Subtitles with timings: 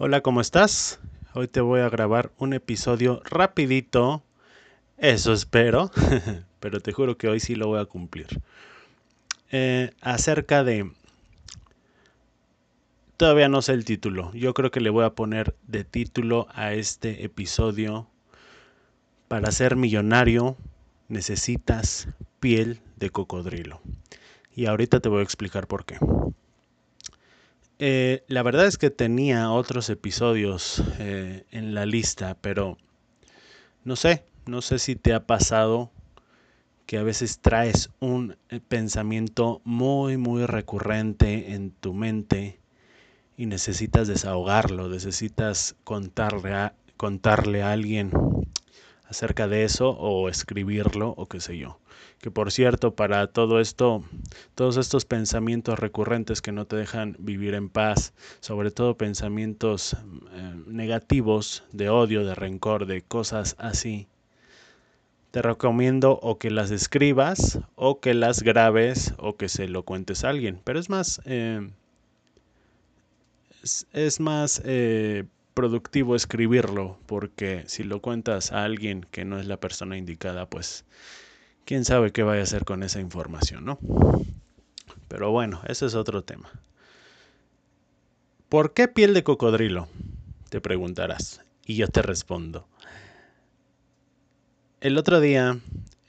[0.00, 1.00] Hola, ¿cómo estás?
[1.34, 4.22] Hoy te voy a grabar un episodio rapidito,
[4.96, 5.90] eso espero,
[6.60, 8.40] pero te juro que hoy sí lo voy a cumplir.
[9.50, 10.92] Eh, acerca de...
[13.16, 16.74] Todavía no sé el título, yo creo que le voy a poner de título a
[16.74, 18.06] este episodio.
[19.26, 20.56] Para ser millonario
[21.08, 22.06] necesitas
[22.38, 23.80] piel de cocodrilo.
[24.54, 25.98] Y ahorita te voy a explicar por qué.
[27.80, 32.76] Eh, la verdad es que tenía otros episodios eh, en la lista, pero
[33.84, 35.92] no sé, no sé si te ha pasado
[36.86, 42.58] que a veces traes un eh, pensamiento muy, muy recurrente en tu mente
[43.36, 48.10] y necesitas desahogarlo, necesitas contarle a, contarle a alguien
[49.08, 51.78] acerca de eso o escribirlo o qué sé yo.
[52.20, 54.04] Que por cierto, para todo esto,
[54.54, 60.54] todos estos pensamientos recurrentes que no te dejan vivir en paz, sobre todo pensamientos eh,
[60.66, 64.08] negativos de odio, de rencor, de cosas así,
[65.30, 70.24] te recomiendo o que las escribas o que las grabes o que se lo cuentes
[70.24, 70.60] a alguien.
[70.64, 71.70] Pero es más, eh,
[73.92, 75.24] es, más eh,
[75.58, 80.84] productivo escribirlo porque si lo cuentas a alguien que no es la persona indicada, pues
[81.64, 83.80] quién sabe qué vaya a hacer con esa información, ¿no?
[85.08, 86.48] Pero bueno, ese es otro tema.
[88.48, 89.88] ¿Por qué piel de cocodrilo?
[90.48, 91.40] Te preguntarás.
[91.66, 92.68] Y yo te respondo.
[94.80, 95.58] El otro día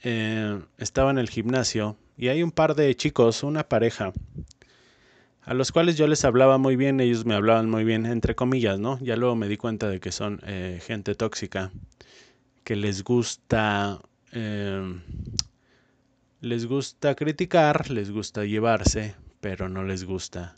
[0.04, 4.12] eh, estaba en el gimnasio y hay un par de chicos, una pareja,
[5.42, 8.78] a los cuales yo les hablaba muy bien, ellos me hablaban muy bien, entre comillas,
[8.78, 8.98] ¿no?
[9.00, 11.70] Ya luego me di cuenta de que son eh, gente tóxica,
[12.64, 14.00] que les gusta
[14.32, 15.00] eh,
[16.40, 20.56] les gusta criticar, les gusta llevarse, pero no les gusta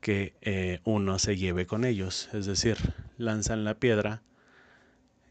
[0.00, 2.28] que eh, uno se lleve con ellos.
[2.32, 2.76] Es decir,
[3.18, 4.22] lanzan la piedra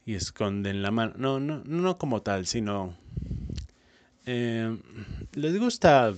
[0.06, 1.14] y esconden la mano.
[1.18, 2.98] No, no, no como tal, sino
[4.26, 4.78] eh,
[5.34, 6.14] les gusta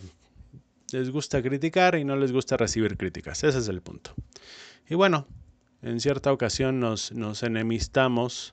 [0.91, 3.43] les gusta criticar y no les gusta recibir críticas.
[3.43, 4.13] Ese es el punto.
[4.89, 5.27] Y bueno,
[5.81, 7.11] en cierta ocasión nos,
[7.43, 8.51] enemistamos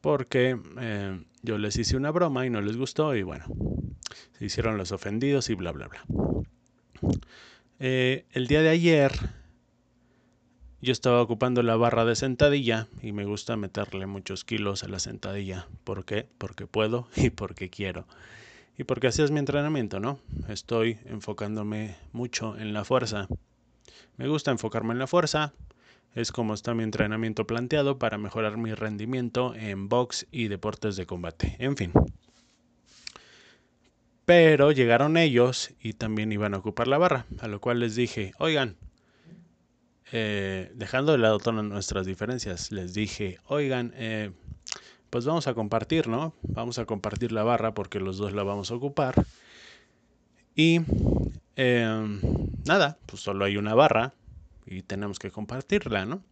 [0.00, 3.44] porque eh, yo les hice una broma y no les gustó y bueno,
[4.38, 6.04] se hicieron los ofendidos y bla, bla, bla.
[7.78, 9.12] Eh, el día de ayer
[10.80, 14.98] yo estaba ocupando la barra de sentadilla y me gusta meterle muchos kilos a la
[14.98, 15.68] sentadilla.
[15.84, 16.26] ¿Por qué?
[16.38, 18.06] Porque puedo y porque quiero.
[18.82, 20.18] Y porque así es mi entrenamiento, ¿no?
[20.48, 23.28] Estoy enfocándome mucho en la fuerza.
[24.16, 25.52] Me gusta enfocarme en la fuerza.
[26.16, 31.06] Es como está mi entrenamiento planteado para mejorar mi rendimiento en box y deportes de
[31.06, 31.54] combate.
[31.60, 31.92] En fin,
[34.24, 38.32] pero llegaron ellos y también iban a ocupar la barra, a lo cual les dije,
[38.40, 38.74] oigan,
[40.10, 44.32] eh, dejando de lado todas nuestras diferencias, les dije, oigan, eh,
[45.12, 46.32] pues vamos a compartir, ¿no?
[46.40, 49.14] Vamos a compartir la barra porque los dos la vamos a ocupar.
[50.56, 50.80] Y
[51.54, 52.18] em,
[52.64, 54.14] nada, pues solo hay una barra
[54.64, 56.22] y tenemos que compartirla, ¿no?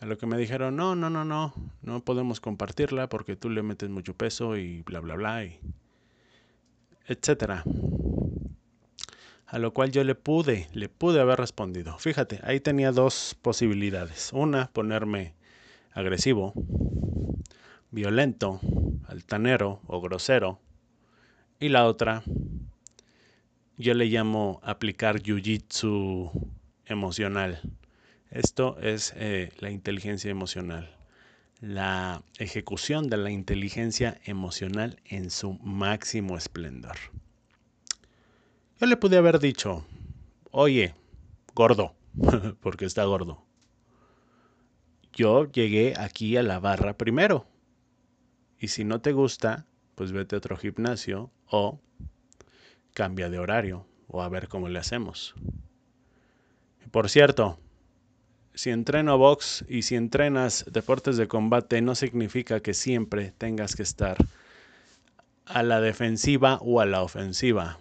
[0.00, 3.62] A lo que me dijeron, no, no, no, no, no podemos compartirla porque tú le
[3.62, 5.44] metes mucho peso y bla, bla, bla.
[5.44, 5.60] Y
[7.06, 7.62] etcétera.
[9.46, 11.96] A lo cual yo le pude, le pude haber respondido.
[11.98, 14.32] Fíjate, ahí tenía dos posibilidades.
[14.32, 15.34] Una, ponerme
[15.92, 16.54] agresivo,
[17.94, 18.60] violento,
[19.08, 20.60] altanero o grosero.
[21.60, 22.24] Y la otra,
[23.78, 26.30] yo le llamo aplicar jiu-jitsu
[26.86, 27.60] emocional.
[28.30, 30.94] Esto es eh, la inteligencia emocional
[31.64, 36.96] la ejecución de la inteligencia emocional en su máximo esplendor.
[38.78, 39.86] Yo le pude haber dicho,
[40.50, 40.94] oye,
[41.54, 41.94] gordo,
[42.60, 43.42] porque está gordo.
[45.14, 47.46] Yo llegué aquí a la barra primero.
[48.64, 51.80] Y si no te gusta, pues vete a otro gimnasio o
[52.94, 55.34] cambia de horario o a ver cómo le hacemos.
[56.90, 57.58] Por cierto,
[58.54, 63.82] si entreno box y si entrenas deportes de combate, no significa que siempre tengas que
[63.82, 64.16] estar
[65.44, 67.78] a la defensiva o a la ofensiva.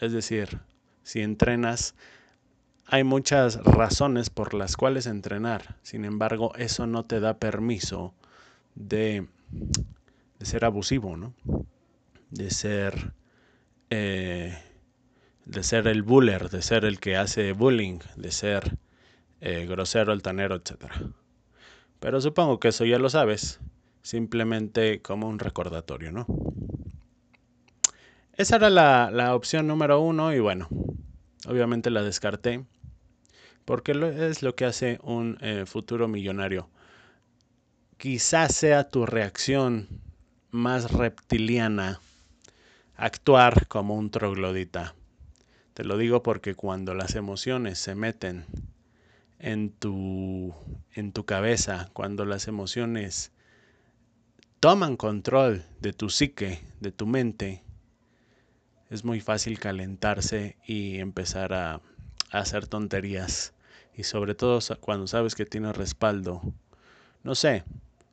[0.00, 0.58] Es decir,
[1.04, 1.94] si entrenas,
[2.86, 5.76] hay muchas razones por las cuales entrenar.
[5.84, 8.14] Sin embargo, eso no te da permiso
[8.74, 9.28] de,
[10.44, 11.34] ser abusivo, ¿no?
[12.30, 13.12] De ser...
[13.90, 14.56] Eh,
[15.46, 18.76] de ser el buller, de ser el que hace bullying, de ser
[19.40, 20.92] eh, grosero, altanero, etc.
[22.00, 23.60] Pero supongo que eso ya lo sabes,
[24.02, 26.26] simplemente como un recordatorio, ¿no?
[28.34, 30.68] Esa era la, la opción número uno y bueno,
[31.46, 32.64] obviamente la descarté.
[33.64, 33.92] porque
[34.30, 36.70] es lo que hace un eh, futuro millonario.
[37.98, 39.88] Quizás sea tu reacción
[40.50, 42.00] más reptiliana
[42.96, 44.94] actuar como un troglodita.
[45.74, 48.46] Te lo digo porque cuando las emociones se meten
[49.38, 50.54] en tu,
[50.94, 53.30] en tu cabeza, cuando las emociones
[54.58, 57.62] toman control de tu psique, de tu mente,
[58.90, 61.80] es muy fácil calentarse y empezar a, a
[62.38, 63.54] hacer tonterías.
[63.94, 66.40] Y sobre todo cuando sabes que tienes respaldo.
[67.22, 67.64] No sé,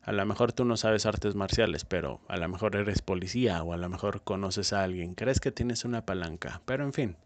[0.05, 3.73] a lo mejor tú no sabes artes marciales, pero a lo mejor eres policía o
[3.73, 7.17] a lo mejor conoces a alguien, crees que tienes una palanca, pero en fin.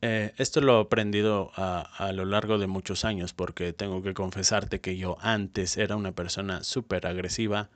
[0.00, 4.80] Eh, esto lo he aprendido a, lo largo de muchos años porque tengo que confesarte
[4.80, 7.68] que yo antes era una persona súper agresiva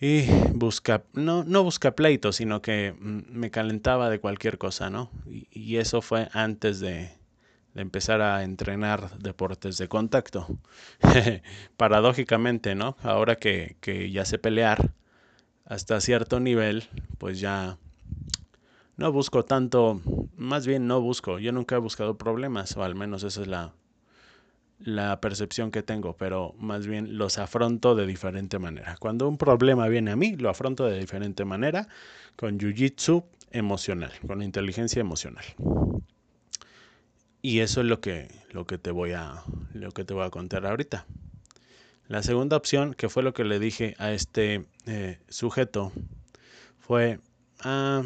[0.00, 5.10] y busca, no, no busca pleito, sino que mm, me calentaba de cualquier cosa, ¿no?
[5.26, 7.19] y eso fue antes de
[7.74, 10.46] empezar a entrenar deportes de contacto.
[11.76, 12.96] Paradójicamente, ¿no?
[13.02, 14.92] Ahora que, que, ya sé pelear
[15.64, 16.84] hasta cierto nivel,
[17.18, 17.78] pues ya
[18.96, 20.00] no busco tanto,
[20.36, 23.72] más bien no busco, yo nunca he buscado problemas, o al menos esa es la,
[24.80, 28.96] la percepción que tengo, pero más bien los afronto de diferente manera.
[28.98, 31.88] Cuando un problema viene a mí, lo afronto de diferente manera,
[32.36, 35.44] con jiu-jitsu emocional, con inteligencia emocional.
[37.42, 39.42] Y eso es lo que, lo que, te voy a,
[39.72, 41.06] lo que te voy a contar ahorita.
[42.06, 45.92] La segunda opción, que fue lo que le dije a este eh, sujeto,
[46.80, 47.20] fue,
[47.60, 48.02] ah,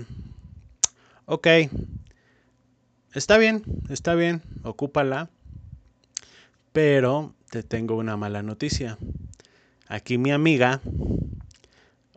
[1.25, 1.47] ok,
[3.15, 5.31] está bien, está bien, ocúpala,
[6.73, 8.99] pero te tengo una mala noticia.
[9.89, 10.81] Aquí mi amiga,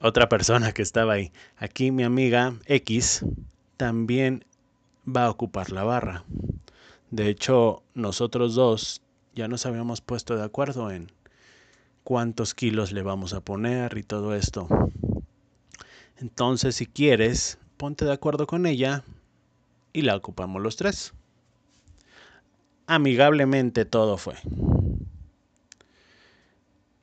[0.01, 3.25] otra persona que estaba ahí, aquí mi amiga X
[3.77, 4.43] también
[5.07, 6.25] va a ocupar la barra.
[7.11, 9.01] De hecho, nosotros dos
[9.33, 11.11] ya nos habíamos puesto de acuerdo en
[12.03, 14.67] cuántos kilos le vamos a poner y todo esto.
[16.17, 19.03] Entonces, si quieres, ponte de acuerdo con ella
[19.93, 21.13] y la ocupamos los tres.
[22.87, 24.35] Amigablemente todo fue.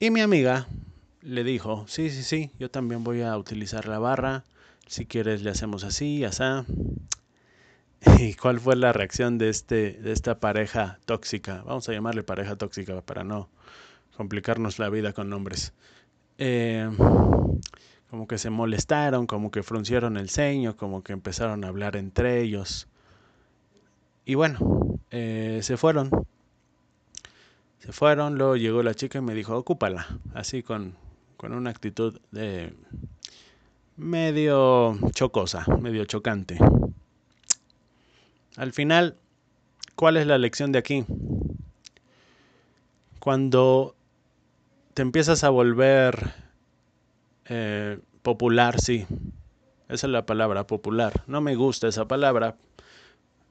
[0.01, 0.67] Y mi amiga
[1.23, 4.45] le dijo, sí, sí, sí, yo también voy a utilizar la barra.
[4.87, 6.43] Si quieres le hacemos así, así.
[8.07, 11.63] ¿Y cuál fue la reacción de, este, de esta pareja tóxica?
[11.65, 13.49] Vamos a llamarle pareja tóxica para no
[14.17, 15.73] complicarnos la vida con nombres.
[16.39, 16.89] Eh,
[18.11, 22.43] como que se molestaron, como que fruncieron el ceño, como que empezaron a hablar entre
[22.43, 22.89] ellos.
[24.27, 24.59] Y bueno,
[25.11, 26.11] eh, se fueron.
[27.79, 30.95] Se fueron, luego llegó la chica y me dijo, ocúpala, así con,
[31.37, 32.75] con una actitud de
[33.97, 36.59] medio chocosa, medio chocante.
[38.57, 39.17] Al final,
[39.97, 41.05] ¿cuál es la lección de aquí?
[43.19, 43.97] Cuando
[44.95, 46.35] te empiezas a volver
[47.47, 49.07] eh, popular, sí,
[49.89, 51.25] esa es la palabra, popular.
[51.27, 52.57] No me gusta esa palabra,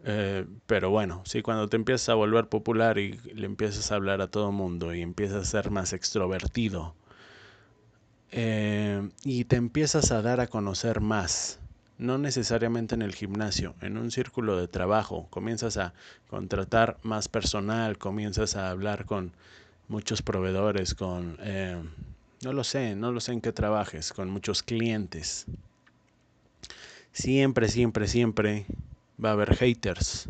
[0.06, 4.22] eh, pero bueno, sí, cuando te empiezas a volver popular y le empiezas a hablar
[4.22, 6.96] a todo mundo y empiezas a ser más extrovertido
[8.32, 11.60] eh, y te empiezas a dar a conocer más
[11.98, 15.94] no necesariamente en el gimnasio, en un círculo de trabajo, comienzas a
[16.30, 19.32] contratar más personal, comienzas a hablar con
[19.88, 21.82] muchos proveedores, con, eh,
[22.44, 25.46] no lo sé, no lo sé en qué trabajes, con muchos clientes.
[27.12, 28.66] Siempre, siempre, siempre
[29.24, 30.28] va a haber haters,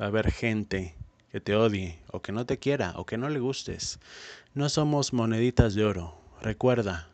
[0.00, 0.94] va a haber gente
[1.30, 3.98] que te odie o que no te quiera o que no le gustes.
[4.54, 6.16] No somos moneditas de oro.
[6.40, 7.08] Recuerda,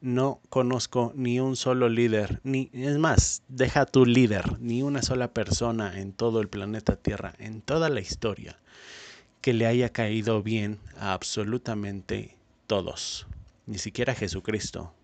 [0.00, 5.32] no conozco ni un solo líder, ni es más, deja tu líder, ni una sola
[5.32, 8.58] persona en todo el planeta Tierra, en toda la historia,
[9.40, 13.26] que le haya caído bien a absolutamente todos.
[13.66, 14.94] Ni siquiera Jesucristo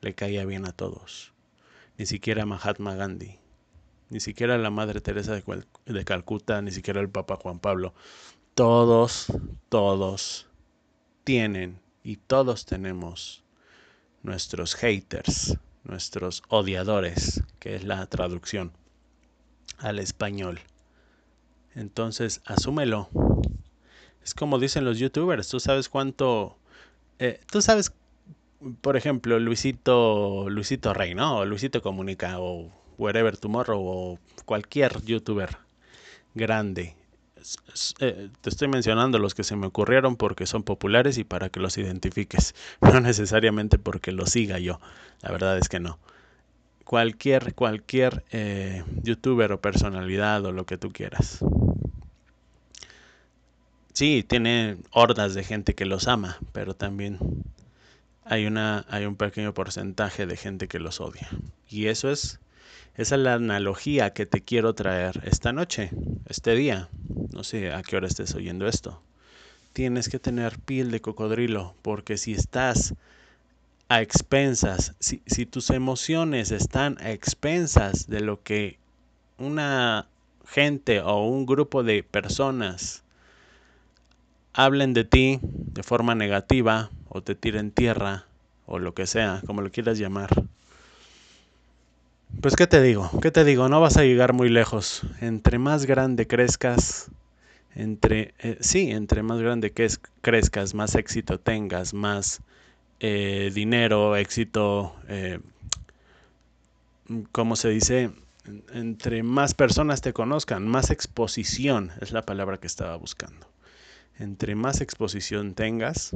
[0.00, 1.32] le caía bien a todos.
[1.96, 3.38] Ni siquiera Mahatma Gandhi.
[4.10, 7.94] Ni siquiera la Madre Teresa de, de Calcuta, ni siquiera el Papa Juan Pablo.
[8.54, 9.26] Todos,
[9.68, 10.48] todos
[11.24, 13.43] tienen y todos tenemos
[14.24, 18.72] nuestros haters, nuestros odiadores, que es la traducción
[19.78, 20.58] al español.
[21.74, 23.08] Entonces, asúmelo.
[24.24, 26.56] Es como dicen los youtubers, tú sabes cuánto...
[27.18, 27.92] Eh, tú sabes,
[28.80, 31.38] por ejemplo, Luisito, Luisito Rey, ¿no?
[31.38, 35.58] O Luisito Comunica, o Wherever Tomorrow, o cualquier youtuber
[36.34, 36.96] grande.
[38.00, 41.60] Eh, te estoy mencionando los que se me ocurrieron porque son populares y para que
[41.60, 44.80] los identifiques, no necesariamente porque los siga yo,
[45.22, 45.98] la verdad es que no.
[46.84, 51.40] Cualquier, cualquier eh, youtuber o personalidad o lo que tú quieras.
[53.92, 57.18] sí, tiene hordas de gente que los ama, pero también
[58.24, 61.28] hay, una, hay un pequeño porcentaje de gente que los odia.
[61.68, 62.40] Y eso es,
[62.96, 65.90] esa es la analogía que te quiero traer esta noche,
[66.28, 66.88] este día.
[67.32, 69.02] No sé a qué hora estés oyendo esto.
[69.72, 72.94] Tienes que tener piel de cocodrilo, porque si estás
[73.88, 78.78] a expensas, si, si tus emociones están a expensas de lo que
[79.38, 80.06] una
[80.46, 83.02] gente o un grupo de personas
[84.52, 88.26] hablen de ti de forma negativa o te tiren tierra
[88.66, 90.30] o lo que sea, como lo quieras llamar.
[92.40, 95.02] Pues qué te digo, qué te digo, no vas a llegar muy lejos.
[95.20, 97.10] Entre más grande crezcas,
[97.74, 99.88] entre eh, sí, entre más grande que
[100.20, 102.42] crezcas, más éxito tengas, más
[103.00, 105.40] eh, dinero, éxito, eh,
[107.32, 108.10] ¿cómo se dice?
[108.72, 113.46] Entre más personas te conozcan, más exposición es la palabra que estaba buscando.
[114.18, 116.14] Entre más exposición tengas,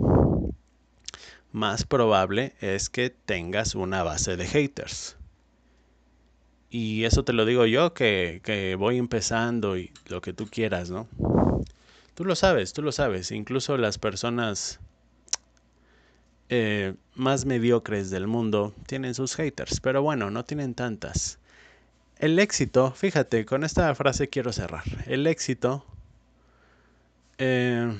[1.52, 5.17] más probable es que tengas una base de haters.
[6.70, 10.90] Y eso te lo digo yo que, que, voy empezando y lo que tú quieras,
[10.90, 11.08] ¿no?
[12.14, 13.30] Tú lo sabes, tú lo sabes.
[13.30, 14.80] Incluso las personas
[16.50, 21.38] eh, más mediocres del mundo tienen sus haters, pero bueno, no tienen tantas.
[22.16, 24.84] El éxito, fíjate, con esta frase quiero cerrar.
[25.06, 25.84] El éxito
[27.36, 27.92] eh,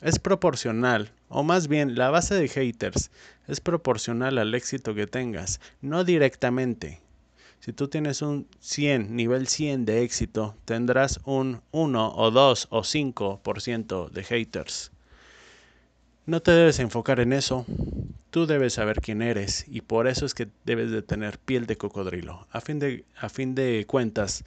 [0.00, 3.10] es proporcional, o más bien la base de haters
[3.46, 7.03] es proporcional al éxito que tengas, no directamente.
[7.64, 12.82] Si tú tienes un 100, nivel 100 de éxito, tendrás un 1 o 2 o
[12.82, 14.92] 5% de haters.
[16.26, 17.64] No te debes enfocar en eso.
[18.28, 21.78] Tú debes saber quién eres y por eso es que debes de tener piel de
[21.78, 22.46] cocodrilo.
[22.50, 24.44] A fin de, a fin de cuentas,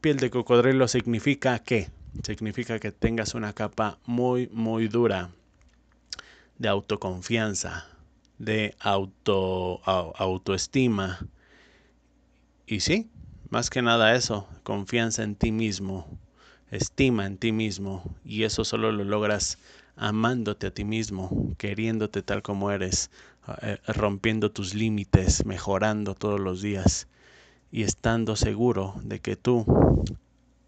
[0.00, 1.88] piel de cocodrilo significa que
[2.24, 5.30] significa que tengas una capa muy muy dura
[6.58, 7.86] de autoconfianza,
[8.38, 11.28] de auto, autoestima.
[12.70, 13.10] Y sí,
[13.48, 16.06] más que nada eso, confianza en ti mismo,
[16.70, 19.56] estima en ti mismo y eso solo lo logras
[19.96, 23.10] amándote a ti mismo, queriéndote tal como eres,
[23.62, 27.08] eh, rompiendo tus límites, mejorando todos los días
[27.72, 29.64] y estando seguro de que tú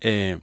[0.00, 0.38] eh,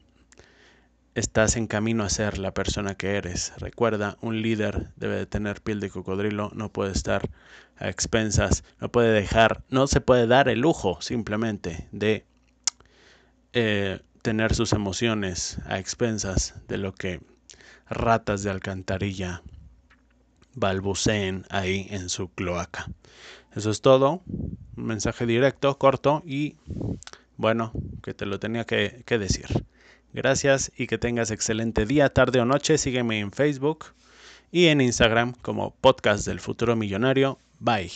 [1.17, 3.51] estás en camino a ser la persona que eres.
[3.57, 7.27] Recuerda, un líder debe de tener piel de cocodrilo, no puede estar
[7.77, 12.23] a expensas, no puede dejar, no se puede dar el lujo simplemente de
[13.53, 17.19] eh, tener sus emociones a expensas de lo que
[17.89, 19.41] ratas de alcantarilla
[20.53, 22.91] balbuceen ahí en su cloaca.
[23.55, 24.21] Eso es todo.
[24.27, 26.57] Un mensaje directo, corto y
[27.37, 27.71] bueno,
[28.03, 29.65] que te lo tenía que, que decir.
[30.17, 32.79] Gracias y que tengas excelente día, tarde o noche.
[32.79, 33.85] Sígueme en Facebook
[34.51, 37.37] y en Instagram como Podcast del Futuro Millonario.
[37.59, 37.91] Bye.